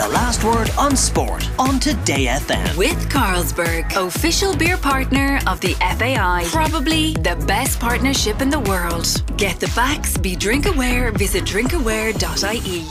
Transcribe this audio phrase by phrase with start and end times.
[0.00, 2.74] The last word on sport on Today FM.
[2.78, 6.44] With Carlsberg, official beer partner of the FAI.
[6.46, 9.22] Probably the best partnership in the world.
[9.36, 12.86] Get the facts, be drink aware, visit drinkaware.ie.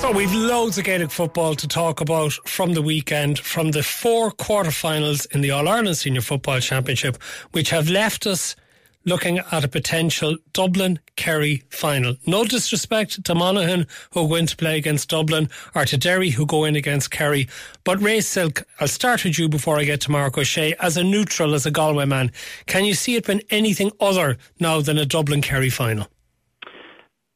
[0.00, 4.32] So we've loads of Gaelic football to talk about from the weekend, from the four
[4.32, 7.22] quarterfinals in the All Ireland Senior Football Championship,
[7.52, 8.56] which have left us
[9.04, 12.16] looking at a potential Dublin Kerry final.
[12.26, 16.46] No disrespect to Monaghan, who are going to play against Dublin, or to Derry, who
[16.46, 17.48] go in against Kerry.
[17.84, 20.74] But Ray Silke, I'll start with you before I get to Marc O'Se.
[20.80, 22.32] As a neutral, as a Galway man,
[22.66, 26.08] can you see it being anything other now than a Dublin Kerry final?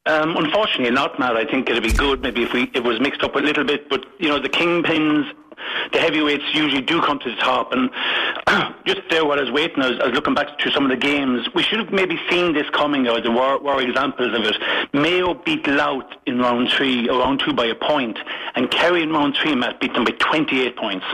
[0.05, 1.35] Um, unfortunately, not, Matt.
[1.35, 3.89] I think it'd be good maybe if we it was mixed up a little bit.
[3.89, 5.29] But you know, the kingpins
[5.91, 7.71] the heavyweights usually do come to the top.
[7.71, 7.89] And
[8.85, 10.89] just there while I was waiting, I was, I was, looking back to some of
[10.89, 11.47] the games.
[11.53, 14.55] We should have maybe seen this coming, there were, were examples of it.
[14.93, 18.17] Mayo beat Louth in round three, or round two by a point,
[18.55, 21.05] and Kerry in round three, Matt, beat them by 28 points.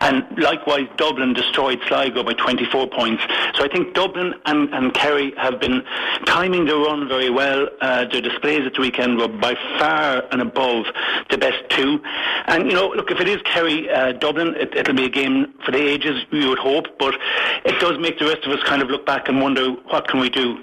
[0.00, 3.22] And likewise, Dublin destroyed Sligo by 24 points.
[3.54, 5.82] So I think Dublin and, and Kerry have been
[6.24, 7.68] timing their run very well.
[7.80, 10.86] Uh, their displays at the weekend were by far and above
[11.30, 12.00] the best two.
[12.46, 14.54] And, you know, look, if it is Kerry, uh, Dublin.
[14.56, 17.14] It, will be a game for the ages, we would hope, but
[17.64, 20.20] it does make the rest of us kind of look back and wonder what can
[20.20, 20.62] we do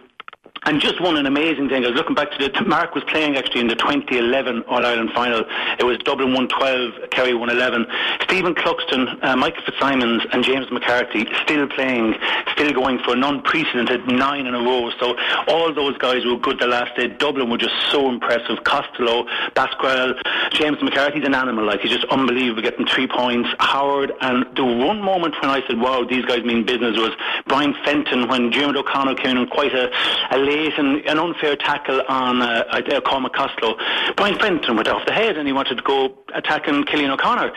[0.66, 1.84] and just one an amazing thing.
[1.86, 5.12] I was looking back to the Mark was playing actually in the 2011 All Ireland
[5.14, 5.44] final.
[5.80, 7.86] It was Dublin 112, Kerry 111.
[8.22, 12.16] Stephen Cluxton, uh, Michael Fitzsimons, and James McCarthy still playing,
[12.54, 14.90] still going for an unprecedented nine in a row.
[15.00, 15.16] So
[15.48, 17.08] all those guys were good the last day.
[17.08, 18.64] Dublin were just so impressive.
[18.64, 20.16] Costello, Basquel,
[20.52, 21.66] James McCarthy's an animal.
[21.66, 23.50] Like he's just unbelievable, getting three points.
[23.60, 27.12] Howard, and the one moment when I said, "Wow, these guys mean business," was
[27.48, 29.92] Brian Fenton when Jim O'Connell came in quite a,
[30.32, 33.76] a and an unfair tackle on uh, uh, Cormac Costello.
[34.16, 37.52] Brian Fenton went off the head and he wanted to go attacking Killian O'Connor.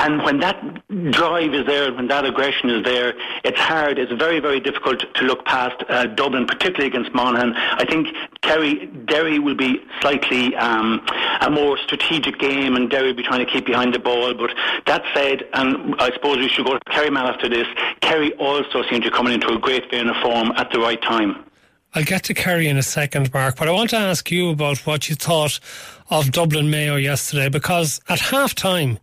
[0.00, 0.60] And when that
[1.12, 3.96] drive is there, when that aggression is there, it's hard.
[3.98, 7.54] It's very, very difficult to look past uh, Dublin, particularly against Monaghan.
[7.54, 8.08] I think
[8.42, 11.06] Kerry, Derry will be slightly um,
[11.40, 14.34] a more strategic game, and Derry will be trying to keep behind the ball.
[14.34, 14.50] But
[14.86, 17.68] that said, and I suppose we should go to Kerry man after this.
[18.00, 21.00] Kerry also seem to be coming into a great vein of form at the right
[21.00, 21.44] time.
[21.96, 24.78] I'll get to Kerry in a second, Mark, but I want to ask you about
[24.78, 25.60] what you thought
[26.10, 28.98] of Dublin Mayo yesterday because at half time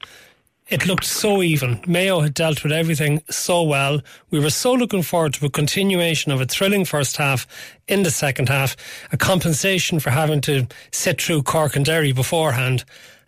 [0.67, 1.81] it looked so even.
[1.87, 4.01] Mayo had dealt with everything so well.
[4.29, 7.47] We were so looking forward to a continuation of a thrilling first half
[7.87, 8.75] in the second half,
[9.13, 12.83] a compensation for having to sit through Cork and Derry beforehand.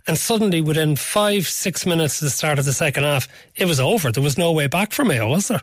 [0.07, 3.80] And suddenly, within five, six minutes of the start of the second half, it was
[3.80, 4.12] over.
[4.12, 5.62] There was no way back for Mayo, was there?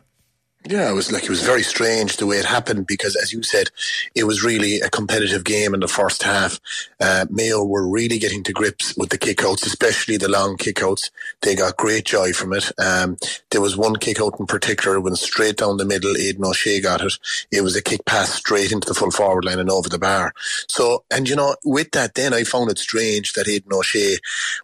[0.69, 3.41] Yeah, it was like it was very strange the way it happened because, as you
[3.41, 3.71] said,
[4.13, 6.59] it was really a competitive game in the first half.
[6.99, 11.09] Uh, Mayo were really getting to grips with the kickouts, especially the long kickouts.
[11.41, 12.71] They got great joy from it.
[12.77, 13.17] Um,
[13.49, 16.15] there was one kickout in particular went straight down the middle.
[16.15, 17.13] Aidan O'Shea got it.
[17.51, 20.31] It was a kick pass straight into the full forward line and over the bar.
[20.67, 24.17] So, and you know, with that, then I found it strange that Aidan O'Shea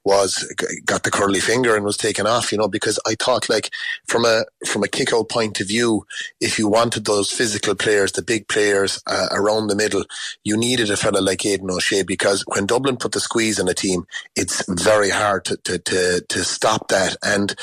[0.03, 0.46] was
[0.85, 2.52] got the curly finger and was taken off.
[2.52, 3.72] You know, because I thought like
[4.06, 5.86] from a from a kickout point of view
[6.39, 10.03] if you wanted those physical players, the big players uh, around the middle,
[10.43, 13.73] you needed a fella like Aidan O'Shea because when Dublin put the squeeze on a
[13.73, 14.05] team,
[14.35, 17.15] it's very hard to, to, to, to stop that.
[17.23, 17.55] And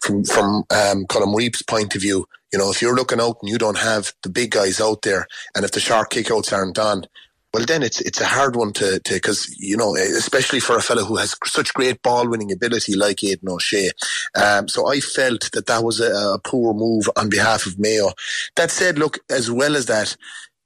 [0.00, 3.50] from, from um, Colm Reape's point of view, you know, if you're looking out and
[3.50, 7.06] you don't have the big guys out there, and if the sharp kickouts aren't on,
[7.54, 10.82] well, then it's it's a hard one to to because you know especially for a
[10.82, 13.90] fellow who has such great ball winning ability like Aidan O'Shea.
[14.34, 18.12] Um, so I felt that that was a, a poor move on behalf of Mayo.
[18.56, 20.16] That said, look, as well as that,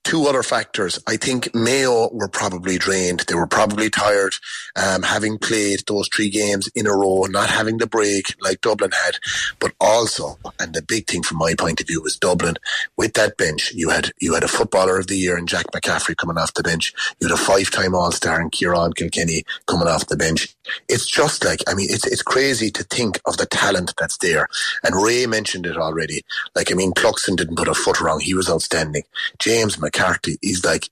[0.06, 1.00] two other factors.
[1.08, 3.24] I think Mayo were probably drained.
[3.26, 4.34] They were probably tired,
[4.76, 8.92] um, having played those three games in a row, not having the break like Dublin
[8.92, 9.16] had.
[9.58, 12.54] But also, and the big thing from my point of view was Dublin
[12.96, 13.72] with that bench.
[13.74, 16.62] You had you had a footballer of the year in Jack McCaffrey coming off the
[16.62, 16.94] bench.
[17.20, 20.54] You had a five-time All-Star in Ciarán Kilkenny coming off the bench.
[20.88, 24.46] It's just like I mean, it's it's crazy to think of the talent that's there.
[24.84, 26.24] And Ray mentioned it already.
[26.54, 28.20] Like I mean, Cluxton didn't put a foot wrong.
[28.20, 29.02] He was outstanding.
[29.40, 30.88] James McCaffrey McCarthy is like,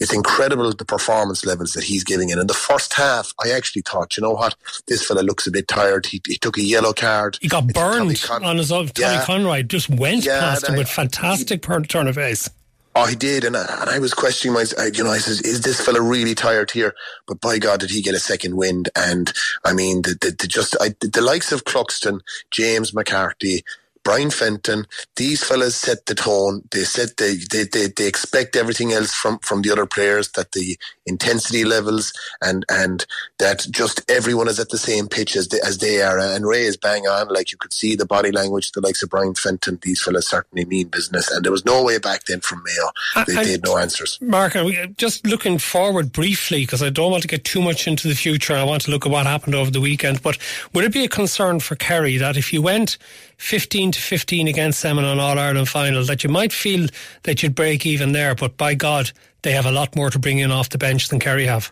[0.00, 2.30] it's incredible the performance levels that he's giving.
[2.30, 2.38] in.
[2.38, 4.54] in the first half, I actually thought, you know what,
[4.86, 6.06] this fella looks a bit tired.
[6.06, 7.38] He, he took a yellow card.
[7.40, 8.88] He got burned Con- on his own.
[8.88, 9.24] Tommy yeah.
[9.24, 12.48] Conroy just went yeah, past him with fantastic he, turn of face.
[12.96, 14.96] Oh, he did, and, and I was questioning myself.
[14.96, 16.94] You know, I says, "Is this fella really tired here?"
[17.26, 18.88] But by God, did he get a second wind?
[18.94, 19.32] And
[19.64, 22.20] I mean, the, the, the just I, the likes of Cluxton,
[22.52, 23.64] James McCarthy,
[24.04, 24.86] Brian Fenton,
[25.16, 26.62] these fellas set the tone.
[26.70, 30.52] They set the, they, they, they expect everything else from, from the other players, that
[30.52, 32.12] the intensity levels
[32.42, 33.06] and, and
[33.38, 36.18] that just everyone is at the same pitch as they, as they are.
[36.18, 37.28] And Ray is bang on.
[37.28, 40.64] Like you could see the body language, the likes of Brian Fenton, these fellas certainly
[40.66, 41.30] mean business.
[41.30, 43.24] And there was no way back then from Mayo.
[43.26, 44.18] They, they had no answers.
[44.20, 44.54] Mark,
[44.96, 48.54] just looking forward briefly, because I don't want to get too much into the future.
[48.54, 50.22] I want to look at what happened over the weekend.
[50.22, 50.38] But
[50.74, 52.98] would it be a concern for Kerry that if you went
[53.38, 56.88] 15 to 15 against them in an All Ireland final, that you might feel
[57.22, 59.10] that you'd break even there, but by God,
[59.42, 61.70] they have a lot more to bring in off the bench than Kerry have?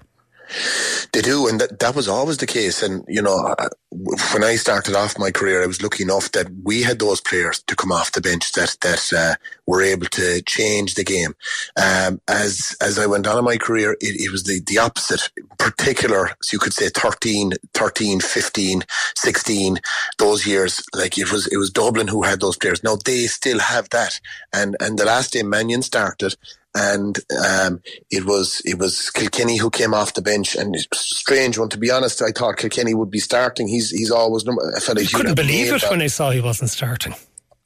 [1.13, 2.83] They do, and that, that was always the case.
[2.83, 3.55] And, you know,
[3.91, 7.63] when I started off my career, I was lucky enough that we had those players
[7.65, 9.35] to come off the bench that, that uh,
[9.67, 11.35] were able to change the game.
[11.77, 15.31] Um, as as I went on in my career, it, it was the, the opposite,
[15.59, 18.83] particular, so you could say 13, 13, 15,
[19.17, 19.79] 16,
[20.19, 22.83] those years, like it was, it was Dublin who had those players.
[22.83, 24.21] Now they still have that.
[24.53, 26.35] And, and the last day Mannion started,
[26.75, 30.97] and um, it was it was Kilkenny who came off the bench, and it's a
[30.97, 32.23] strange one to be honest.
[32.23, 33.69] I thought Kilkenny would be starting.
[33.69, 37.15] He's he's always I felt like couldn't believe it when I saw he wasn't starting.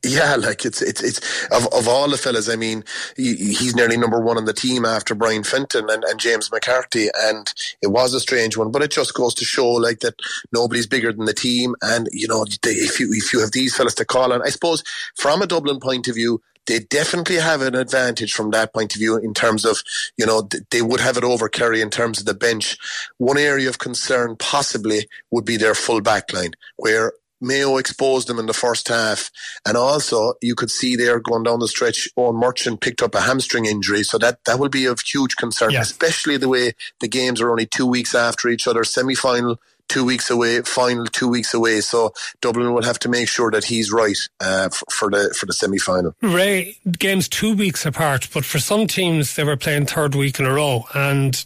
[0.04, 2.48] Yeah, like it's it's it's of of all the fellas.
[2.48, 2.84] I mean,
[3.16, 7.08] he, he's nearly number one on the team after Brian Fenton and, and James McCarthy,
[7.16, 8.70] and it was a strange one.
[8.70, 10.14] But it just goes to show like that
[10.52, 13.94] nobody's bigger than the team, and you know if you if you have these fellas
[13.94, 14.84] to call on, I suppose
[15.16, 18.98] from a Dublin point of view, they definitely have an advantage from that point of
[18.98, 19.82] view in terms of,
[20.16, 22.76] you know, they would have it over Kerry in terms of the bench.
[23.18, 28.38] One area of concern possibly would be their full back line, where Mayo exposed them
[28.38, 29.30] in the first half.
[29.66, 33.20] And also, you could see there going down the stretch, Eoin Murchan picked up a
[33.20, 34.02] hamstring injury.
[34.02, 35.82] So that, that will be of huge concern, yeah.
[35.82, 38.84] especially the way the games are only two weeks after each other.
[38.84, 41.80] Semi final two weeks away, final two weeks away.
[41.80, 45.46] So Dublin will have to make sure that he's right uh, for, for, the for
[45.46, 46.14] the semi final.
[46.22, 50.46] Ray, games two weeks apart, but for some teams they were playing third week in
[50.46, 51.44] a row, and.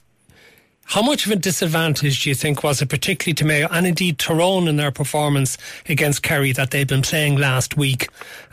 [0.84, 4.18] How much of a disadvantage do you think was it, particularly to Mayo and indeed
[4.18, 5.56] Tyrone in their performance
[5.88, 8.08] against Kerry that they'd been playing last week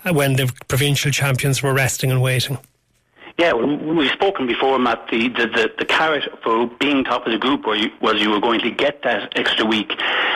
[0.06, 2.60] uh, when the provincial champions were resting and waiting?
[3.38, 5.10] Yeah, we've spoken before, Matt.
[5.12, 8.31] The, the, the, the carrot for being top of the group was you, was you
[8.31, 9.92] were going to get that extra week.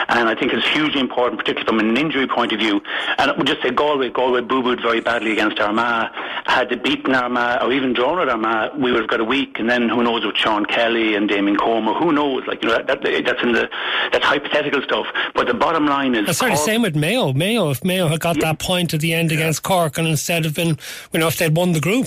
[0.08, 2.80] And I think it's hugely important, particularly from an injury point of view.
[3.18, 6.12] And we'll just say Galway, Galway boo-booed very badly against Armagh.
[6.44, 9.58] Had they beaten Armagh or even drawn at Armagh, we would have got a week.
[9.58, 12.46] And then who knows with Sean Kelly and Damien Comer, who knows?
[12.46, 13.68] Like, you know, that, that, that's in the,
[14.12, 15.06] that's hypothetical stuff.
[15.34, 16.26] But the bottom line is...
[16.26, 17.32] That's sort of the same with Mayo.
[17.32, 18.52] Mayo, if Mayo had got yeah.
[18.52, 20.78] that point at the end against Cork and instead of been,
[21.12, 22.06] you know, if they'd won the group.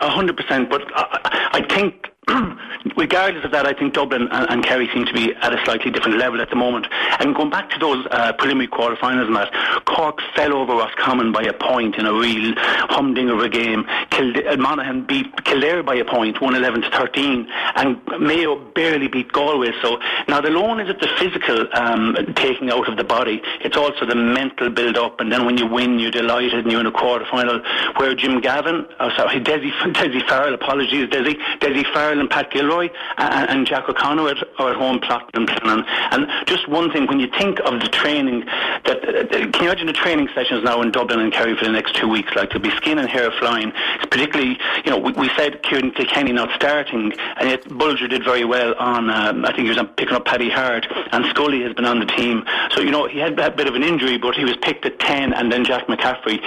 [0.00, 2.08] Hundred percent, but I, I think
[2.96, 5.92] regardless of that, I think Dublin and, and, Kerry seem to be at a slightly
[5.92, 6.86] different level at the moment.
[7.20, 9.52] And going back to those uh, preliminary quarterfinals, Matt,
[9.84, 13.84] Cork fell over Roscommon by a point in a real humding of a game.
[14.10, 17.46] Kild- uh, Monaghan beat Kildare by a point, 111 to 13,
[17.76, 19.70] and Mayo barely beat Galway.
[19.80, 23.76] So now the loan is it the physical um, taking out of the body, it's
[23.76, 26.86] also the mental build up, and then when you win, you're delighted and you're in
[26.86, 27.62] a quarterfinal.
[27.98, 32.88] Where Jim Gavin, oh sorry, Desi, Desi Farrell, apologies, Desi, Desi Farrell and Pat Gilroy
[33.18, 35.84] and, and Jack O'Connor are, are at home plotting and planning.
[36.10, 38.44] And just one thing, when you think of the training,
[38.84, 41.72] that uh, can you imagine the training sessions now in Dublin and Kerry for the
[41.72, 42.34] next two weeks?
[42.34, 43.72] Like there'll be skin and hair flying.
[43.96, 48.24] It's particularly, you know, we, we said Ciarán Kilkenny not starting, and yet Bugler did
[48.24, 49.10] very well on.
[49.10, 52.06] Um, I think he was picking up Paddy Harte, and Scully has been on the
[52.06, 52.44] team.
[52.70, 54.98] So you know he had a bit of an injury, but he was picked at
[54.98, 56.40] ten, and then Jack McCaffrey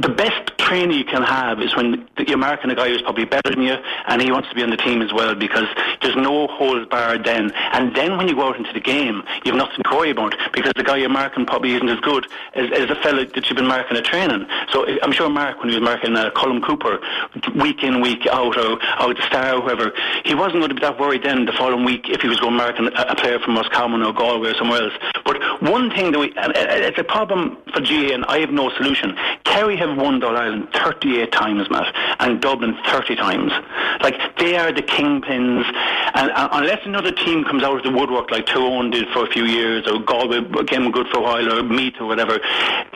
[0.00, 3.50] the best training you can have is when you're marking a guy who's probably better
[3.50, 5.68] than you and he wants to be on the team as well because
[6.02, 7.52] there's no holds barred then.
[7.72, 10.72] And then when you go out into the game, you've nothing to worry about because
[10.76, 13.66] the guy you're marking probably isn't as good as, as the fella that you've been
[13.66, 14.46] marking at training.
[14.72, 16.98] So I'm sure Mark, when he was marking uh, Colm Cooper
[17.54, 19.92] week in, week out, or, or the star, or whoever,
[20.24, 22.56] he wasn't going to be that worried then the following week if he was going
[22.56, 24.94] marking a, a player from Roscommon or Galway or somewhere else.
[25.24, 29.16] But one thing that we, it's a problem for GAA and I have no solution.
[29.44, 33.52] Kerry have won All Ireland 38 times, Matt, and Dublin 30 times.
[34.02, 35.64] Like, they are the kingpins,
[36.14, 39.30] and uh, unless another team comes out of the woodwork like Tyrone did for a
[39.30, 42.34] few years, or Galway again good for a while, or Meath or whatever,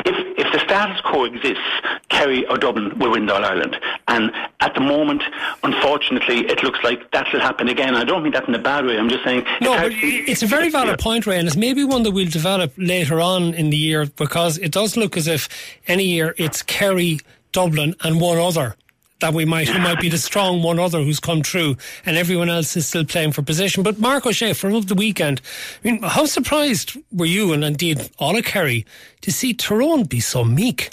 [0.05, 1.63] if, if the status quo exists,
[2.09, 3.79] Kerry or Dublin will win All Ireland.
[4.09, 5.23] And at the moment,
[5.63, 7.95] unfortunately, it looks like that will happen again.
[7.95, 8.99] I don't mean that in a bad way.
[8.99, 9.45] I'm just saying.
[9.61, 12.58] No, but it's a very valid point, Ray, and it's maybe one that we'll develop
[12.77, 15.49] later on in the year because it does look as if
[15.87, 17.21] any year it's Kerry,
[17.53, 18.77] Dublin, and one other
[19.21, 22.49] that we might who might be the strong one other who's come through, and everyone
[22.49, 23.83] else is still playing for position.
[23.83, 25.41] But Marc O'Se from the weekend,
[25.85, 28.87] I mean, how surprised were you, and indeed all of Kerry,
[29.23, 30.91] to see Tyrone be so meek?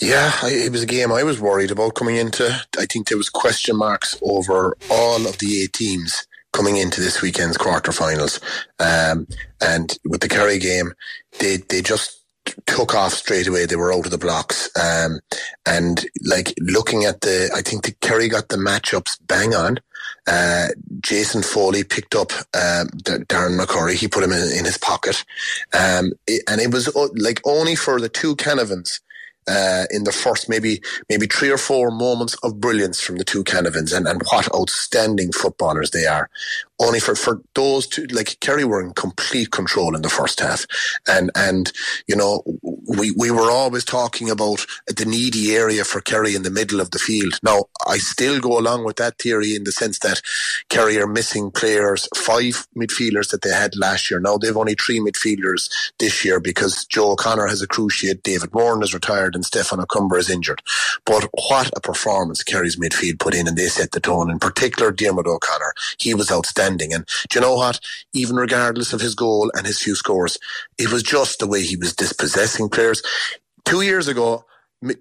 [0.00, 2.60] Yeah, I, it was a game I was worried about coming into.
[2.78, 7.22] I think there was question marks over all of the eight teams coming into this
[7.22, 8.40] weekend's quarterfinals.
[8.78, 9.26] Um,
[9.60, 10.92] and with the Kerry game,
[11.38, 12.22] they they just
[12.66, 13.66] took off straight away.
[13.66, 14.70] They were out of the blocks.
[14.76, 15.20] Um,
[15.66, 19.78] and like looking at the, I think the Kerry got the matchups bang on.
[20.26, 20.68] Uh,
[21.00, 23.94] Jason Foley picked up um, Darren McCurry.
[23.94, 25.24] He put him in, in his pocket.
[25.72, 29.00] Um, it, and it was uh, like only for the two Canavans
[29.48, 33.44] uh, in the first maybe maybe three or four moments of brilliance from the two
[33.44, 36.28] Canavans and, and what outstanding footballers they are.
[36.82, 40.66] Only for, for those two, like Kerry were in complete control in the first half.
[41.06, 41.72] And, and,
[42.08, 42.42] you know,
[42.88, 46.90] we, we were always talking about the needy area for Kerry in the middle of
[46.90, 47.38] the field.
[47.42, 50.22] Now, I still go along with that theory in the sense that
[50.68, 54.18] Kerry are missing players, five midfielders that they had last year.
[54.18, 55.70] Now they've only three midfielders
[56.00, 60.18] this year because Joe O'Connor has a cruciate, David Moran is retired and Stefan Okunbor
[60.18, 60.62] is injured.
[61.04, 64.30] But what a performance Kerry's midfield put in and they set the tone.
[64.30, 67.80] In particular, Diarmuid O'Connor, he was outstanding and do you know what?
[68.12, 70.38] Even regardless of his goal and his few scores,
[70.78, 73.02] it was just the way he was dispossessing players.
[73.64, 74.44] Two years ago,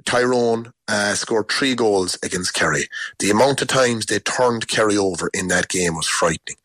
[0.05, 2.88] Tyrone uh, scored three goals against Kerry.
[3.19, 6.57] The amount of times they turned Kerry over in that game was frightening.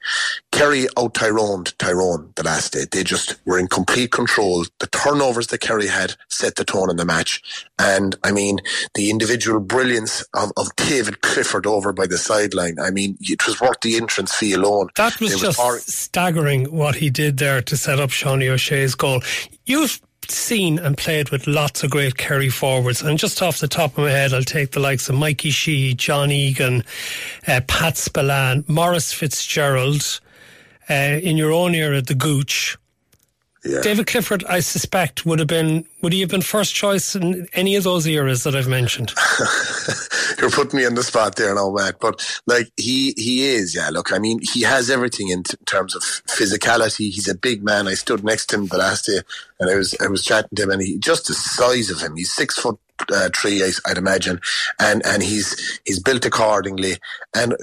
[0.51, 2.87] Kerry out Tyroned Tyrone the last day.
[2.91, 4.65] They just were in complete control.
[4.81, 7.43] The turnovers that Kerry had set the tone in the match.
[7.79, 8.59] And I mean,
[8.95, 12.79] the individual brilliance of, of David Clifford over by the sideline.
[12.81, 14.89] I mean, it was worth the entrance fee alone.
[14.97, 18.95] That was, was just far- staggering what he did there to set up Seanie O'Shea's
[18.95, 19.21] goal.
[19.67, 23.03] You've seen and played with lots of great Kerry forwards.
[23.03, 25.95] And just off the top of my head, I'll take the likes of Mikey Sheehy,
[25.95, 26.85] John Egan,
[27.47, 30.21] uh, Pat Spillane, Maurice Fitzgerald,
[30.89, 32.77] uh, in your own era, the Gooch.
[33.67, 33.81] Yeah.
[33.81, 37.75] David Clifford, I suspect, would have been would he have been first choice in any
[37.75, 39.13] of those eras that I've mentioned?
[40.39, 43.75] You're putting me on the spot there and all that, But like he he is,
[43.75, 43.91] yeah.
[43.91, 47.11] Look, I mean, he has everything in t- terms of physicality.
[47.11, 47.89] He's a big man.
[47.89, 49.21] I stood next to him the last day,
[49.59, 52.17] and I was I was chatting to him, and he just the size of him.
[52.17, 52.79] He's six foot
[53.13, 54.41] uh, tree, I, would imagine,
[54.79, 56.97] and and he's he's built accordingly.
[57.35, 57.55] And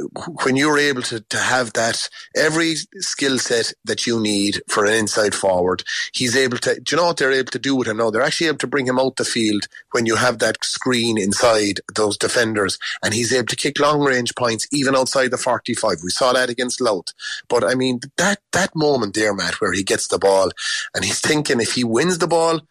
[0.44, 4.94] when you're able to to have that every skill set that you need for an
[4.94, 6.80] inside forward, he's able to.
[6.80, 8.10] Do you know what they're able to do with him now?
[8.10, 11.80] They're actually able to bring him out the field when you have that screen inside
[11.96, 15.98] those defenders, and he's able to kick long range points even outside the 45.
[16.04, 17.14] We saw that against Louth,
[17.48, 20.52] but I mean that that moment there, Matt, where he gets the ball
[20.94, 22.62] and he's thinking if he wins the ball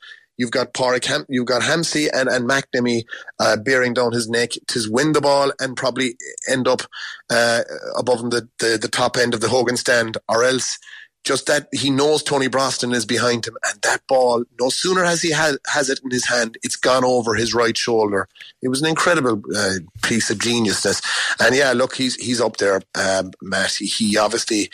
[0.43, 3.05] You've got Pádraig, Ham- you've got Hampsey and, and McNamee
[3.39, 6.17] uh, bearing down his neck to win the ball and probably
[6.49, 6.83] end up
[7.31, 7.61] uh,
[7.97, 10.81] above the, the, the top end of the Hogan stand, or else
[11.23, 15.23] just that he knows Tony Brosnan is behind him, and that ball, no sooner has
[15.23, 18.27] he ha- has it in his hand, it's gone over his right shoulder.
[18.63, 21.01] It was an incredible uh, piece of geniusness,
[21.39, 23.75] and yeah, look, he's he's up there, um, Matt.
[23.75, 24.71] He obviously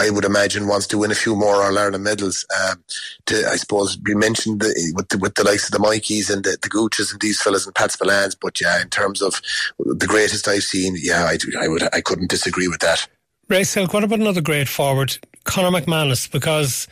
[0.00, 2.46] I would imagine wants to win a few more All Ireland medals.
[2.58, 2.82] Um,
[3.26, 6.42] to I suppose we mentioned the, with the, with the likes of the Mikeys and
[6.42, 9.40] the, the Gooches and these fellas and Pat Spillanes, but yeah, in terms of
[9.78, 13.06] the greatest I've seen, yeah, I, I would I couldn't disagree with that.
[13.48, 16.30] Ray Silke, what about another great forward, Conor McManus?
[16.30, 16.86] Because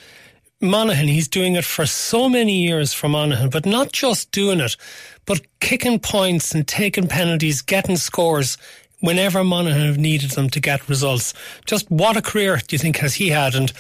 [0.61, 4.77] Monaghan, he's doing it for so many years for Monaghan, but not just doing it,
[5.25, 8.59] but kicking points and taking penalties, getting scores
[9.01, 11.35] whenever Monaghan have needed them to get results.
[11.67, 13.73] Just what a career do you think has he had, and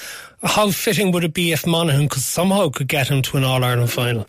[0.42, 3.64] how fitting would it be if Monaghan could somehow could get him to an All
[3.64, 4.26] Ireland final?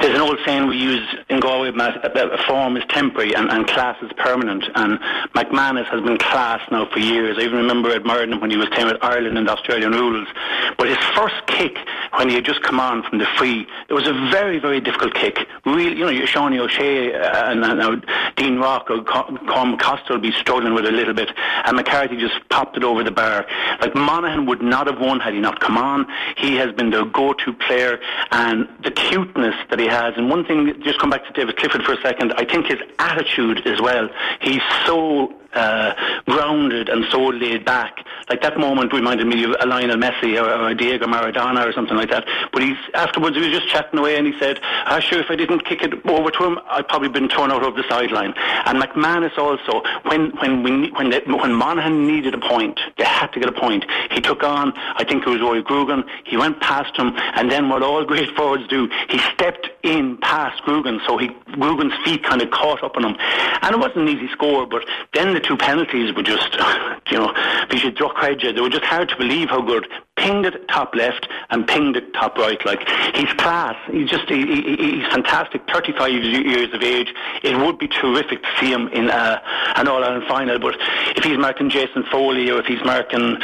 [0.00, 4.00] There's an old saying we use in Galway, that form is temporary and, and class
[4.02, 4.64] is permanent.
[4.74, 4.98] And
[5.34, 7.36] McManus has been class now for years.
[7.38, 10.28] I even remember admiring him when he was playing with Ireland and Australian rules.
[10.76, 11.76] But his first kick,
[12.14, 15.14] when he had just come on from the free, it was a very, very difficult
[15.14, 15.46] kick.
[15.66, 20.32] Really, you know, Seanie O'Shea uh, and, and Dean Rock or Corm Costa will be
[20.32, 21.30] struggling with it a little bit.
[21.64, 23.46] And McCarthy just popped it over the bar.
[23.80, 26.06] Like Monaghan would not have won had he not come on.
[26.36, 27.98] He has been their go-to player
[28.30, 30.14] and the cuteness that he has.
[30.16, 32.78] And one thing, just come back to David Clifford for a second, I think his
[32.98, 34.08] attitude as well.
[34.40, 35.94] He's so uh,
[36.26, 38.04] grounded and so laid back.
[38.28, 41.96] Like that moment reminded me of a Lionel Messi or, or Diego Maradona or something
[41.96, 42.26] like that.
[42.52, 45.36] But he's afterwards he was just chatting away and he said, "I'm sure if I
[45.36, 48.34] didn't kick it over to him, I'd probably been thrown out of the sideline."
[48.66, 53.28] And McManus also, when when we when the, when Monaghan needed a point, they had
[53.28, 53.84] to get a point.
[54.10, 56.04] He took on, I think it was Rory Grugan.
[56.24, 60.62] He went past him, and then what all great forwards do, he stepped in past
[60.64, 63.16] Grugan, so he Grugan's feet kind of caught up on him,
[63.62, 64.66] and it wasn't an easy score.
[64.66, 66.52] But then the two penalties were just,
[67.10, 67.32] you know,
[67.70, 69.86] Visha Druckredja, they were just hard to believe how good.
[70.18, 72.64] Pinged it top left, and pinged it top right.
[72.66, 73.76] Like he's class.
[73.90, 75.62] He's just he, he, he's fantastic.
[75.72, 77.14] 35 years of age.
[77.42, 79.40] It would be terrific to see him in uh,
[79.76, 80.58] an All Ireland final.
[80.58, 80.76] But
[81.16, 83.38] if he's marking Jason Foley or if he's marking,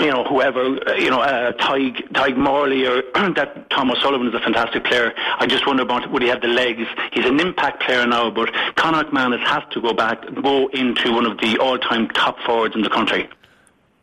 [0.00, 3.02] you know, whoever, uh, you know, uh, Tadhg Morley or
[3.34, 5.12] that Tom O'Sullivan is a fantastic player.
[5.38, 6.86] I just wonder about would he have the legs?
[7.12, 11.26] He's an impact player now, but Conor McManus has to go back, go into one
[11.26, 13.28] of the all-time top forwards in the country.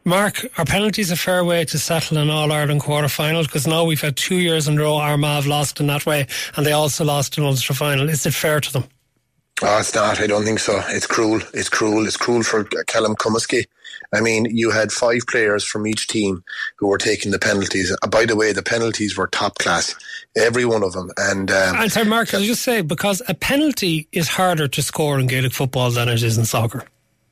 [0.05, 3.43] Mark, are penalties a fair way to settle an All Ireland quarter final?
[3.43, 6.27] Because now we've had two years in a row Armagh have lost in that way,
[6.57, 8.09] and they also lost in Ulster final.
[8.09, 8.83] Is it fair to them?
[9.61, 10.19] Oh, it's not.
[10.19, 10.81] I don't think so.
[10.87, 11.39] It's cruel.
[11.53, 12.05] It's cruel.
[12.05, 13.65] It's cruel for Callum Cumiskey.
[14.13, 16.43] I mean, you had five players from each team
[16.77, 17.95] who were taking the penalties.
[18.01, 19.95] Uh, by the way, the penalties were top class,
[20.35, 21.11] every one of them.
[21.17, 25.17] And um, and sorry, Mark, I'll just say because a penalty is harder to score
[25.17, 26.85] in Gaelic football than it is in soccer.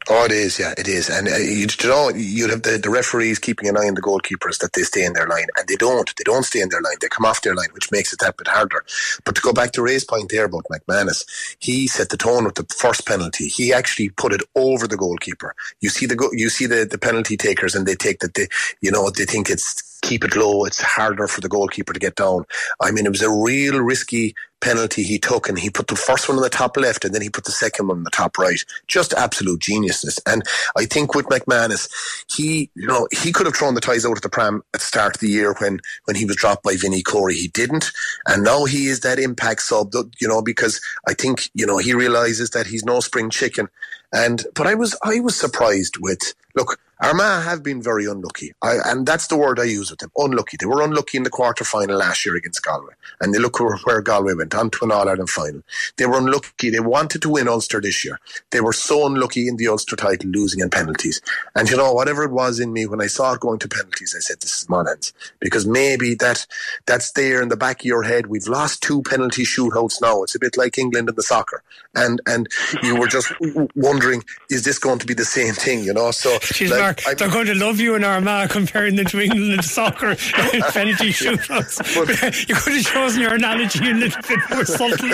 [0.09, 1.09] Oh, it is, yeah, it is.
[1.09, 4.01] And uh, you, you know, you'd have the, the referees keeping an eye on the
[4.01, 6.13] goalkeepers that they stay in their line, and they don't.
[6.17, 6.95] They don't stay in their line.
[6.99, 8.83] They come off their line, which makes it that bit harder.
[9.25, 11.23] But to go back to Ray's point there about McManus,
[11.59, 13.47] he set the tone with the first penalty.
[13.47, 15.55] He actually put it over the goalkeeper.
[15.81, 18.47] You see the go- you see the, the penalty takers, and they take that they,
[18.81, 20.65] you know, they think it's keep it low.
[20.65, 22.45] It's harder for the goalkeeper to get down.
[22.81, 26.29] I mean, it was a real risky penalty he took, and he put the first
[26.29, 28.37] one on the top left, and then he put the second one on the top
[28.37, 28.63] right.
[28.87, 30.19] Just absolute geniusness.
[30.25, 30.43] And
[30.77, 31.89] I think with McManus,
[32.33, 34.85] he, you know, he could have thrown the ties out of the pram at the
[34.85, 37.35] start of the year when when he was dropped by Vinnie Corey.
[37.35, 37.91] He didn't,
[38.27, 39.93] and now he is that impact sub.
[40.19, 43.67] You know, because I think you know he realizes that he's no spring chicken.
[44.13, 48.77] And but I was I was surprised with look Armagh have been very unlucky, I,
[48.85, 50.11] and that's the word I use with them.
[50.17, 50.57] Unlucky.
[50.59, 54.01] They were unlucky in the quarter final last year against Galway, and they look where
[54.01, 55.63] Galway went on to an All Ireland final.
[55.97, 56.69] They were unlucky.
[56.69, 58.19] They wanted to win Ulster this year.
[58.51, 61.21] They were so unlucky in the Ulster title, losing in penalties.
[61.55, 64.13] And you know, whatever it was in me when I saw it going to penalties,
[64.15, 66.45] I said, "This is Monaghan's," because maybe that
[66.85, 68.27] that's there in the back of your head.
[68.27, 70.21] We've lost two penalty shootouts now.
[70.21, 71.63] It's a bit like England in the soccer,
[71.95, 72.47] and and
[72.83, 73.33] you were just
[73.75, 75.83] wondering, is this going to be the same thing?
[75.83, 76.37] You know, so.
[76.69, 80.15] like, Mark, they're going to love you in Armagh comparing them to England and soccer
[80.71, 81.77] penalty shootouts.
[81.95, 85.11] But, you could have chosen your analogy a little bit more subtly.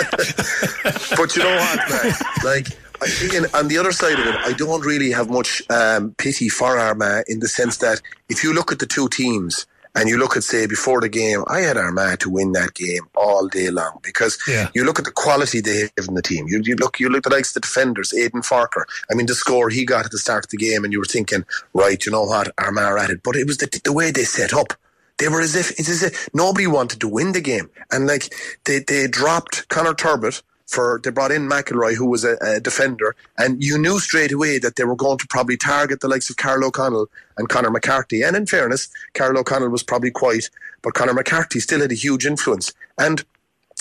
[1.16, 2.12] but you know what, man?
[2.44, 2.68] Like,
[3.00, 6.78] I, on the other side of it, I don't really have much um, pity for
[6.78, 9.66] Armagh in the sense that if you look at the two teams,
[9.98, 13.08] and you look at, say, before the game, I had Armagh to win that game
[13.16, 14.68] all day long because yeah.
[14.72, 16.46] you look at the quality they have in the team.
[16.46, 18.84] You, you look, you look at the likes of the defenders, Aidan Forker.
[19.10, 21.04] I mean, the score he got at the start of the game, and you were
[21.04, 23.24] thinking, right, you know what, Armagh are at it.
[23.24, 24.72] But it was the, the way they set up.
[25.18, 28.32] They were as if it's as if nobody wanted to win the game, and like
[28.66, 33.16] they they dropped Conor Turbitt for they brought in McIlroy, who was a, a, defender,
[33.38, 36.36] and you knew straight away that they were going to probably target the likes of
[36.36, 38.22] Karl O'Connell and Conor McCarthy.
[38.22, 40.50] And in fairness, Karl O'Connell was probably quiet,
[40.82, 42.72] but Conor McCarthy still had a huge influence.
[42.98, 43.24] And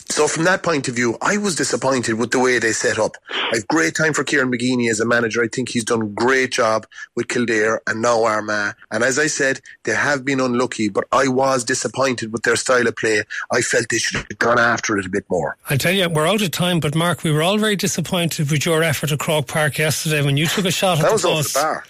[0.09, 3.17] so from that point of view, I was disappointed with the way they set up.
[3.53, 5.43] I've great time for Kieran McGeeney as a manager.
[5.43, 8.75] I think he's done a great job with Kildare and now Armagh.
[8.91, 12.87] And as I said, they have been unlucky, but I was disappointed with their style
[12.87, 13.23] of play.
[13.51, 15.57] I felt they should have gone after it a bit more.
[15.69, 18.65] I tell you, we're out of time, but Mark, we were all very disappointed with
[18.65, 21.23] your effort at Croke Park yesterday when you took a shot at that the was
[21.23, 21.57] post.
[21.57, 21.83] Off the bar.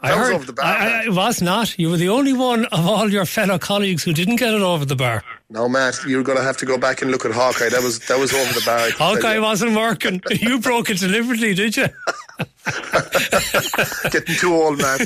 [0.00, 0.64] I heard, over the bar.
[0.64, 1.78] I, I, it was not.
[1.78, 4.84] You were the only one of all your fellow colleagues who didn't get it over
[4.84, 5.22] the bar.
[5.50, 7.68] No, Matt, you're going to have to go back and look at Hawkeye.
[7.68, 8.90] That was that was over the bar.
[8.90, 10.20] Hawkeye wasn't working.
[10.30, 11.86] you broke it deliberately, did you?
[14.10, 15.00] Getting too old, man.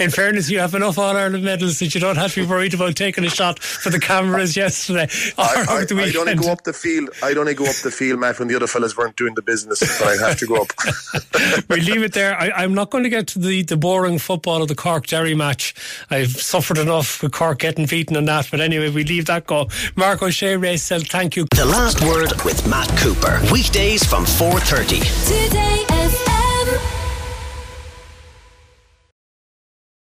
[0.00, 2.74] In fairness, you have enough All Ireland medals that you don't have to be worried
[2.74, 6.52] about taking a shot for the cameras yesterday or I, I, the I'd only go
[6.52, 7.10] up the field.
[7.22, 9.80] I'd only go up the field, Matt, when the other fellas weren't doing the business,
[9.98, 11.68] but I'd have to go up.
[11.68, 12.36] we leave it there.
[12.38, 15.34] I, am not going to get to the, the boring football of the Cork Derry
[15.34, 15.74] match.
[16.10, 19.68] I've suffered enough with Cork getting beaten and that, but anyway, we leave that go.
[19.96, 21.46] Marc O'Se, Ray said thank you.
[21.54, 23.40] The last word with Matt Cooper.
[23.52, 25.48] Weekdays from 4.30.
[25.48, 25.91] Today